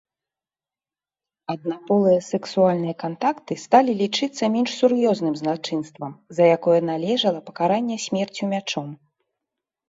Аднаполыя 1.53 2.21
сексуальныя 2.33 2.95
кантакты 3.03 3.53
сталі 3.65 3.91
лічыцца 4.01 4.43
менш 4.55 4.71
сур'ёзным 4.79 5.37
злачынствам, 5.43 6.11
за 6.39 6.43
якое 6.57 6.79
належыла 6.91 7.39
пакаранне 7.51 7.97
смерцю 8.09 8.43
мячом. 8.57 8.89